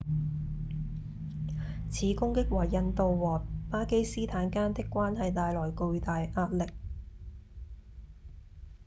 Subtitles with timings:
[1.91, 6.65] 此攻擊為印度和巴基斯坦間的關係帶來巨大壓力